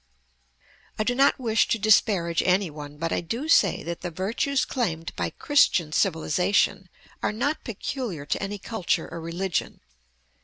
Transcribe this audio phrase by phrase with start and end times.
[0.97, 4.65] I do not wish to disparage any one, but I do say that the virtues
[4.65, 6.89] claimed by "Christian civilization"
[7.21, 9.79] are not peculiar to any culture or religion.